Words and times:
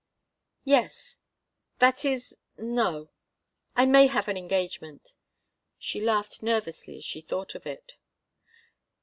"Yes. 0.63 1.19
That 1.77 2.03
is 2.05 2.35
no 2.57 3.11
I 3.75 3.85
may 3.85 4.07
have 4.07 4.27
an 4.27 4.35
engagement." 4.35 5.13
She 5.77 6.01
laughed 6.01 6.41
nervously 6.41 6.97
as 6.97 7.05
she 7.05 7.21
thought 7.21 7.53
of 7.53 7.67
it. 7.67 7.97